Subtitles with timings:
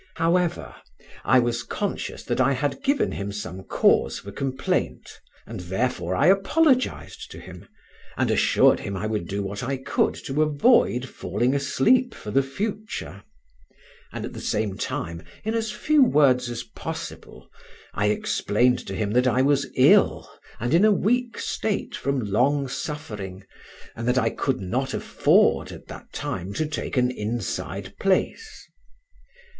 [0.15, 0.73] However,
[1.23, 5.07] I was conscious that I had given him some cause for complaint,
[5.45, 7.67] and therefore I apologized to him,
[8.17, 12.41] and assured him I would do what I could to avoid falling asleep for the
[12.41, 13.21] future;
[14.11, 17.51] and at the same time, in as few words as possible,
[17.93, 20.27] I explained to him that I was ill
[20.59, 23.43] and in a weak state from long suffering,
[23.95, 28.67] and that I could not afford at that time to take an inside place.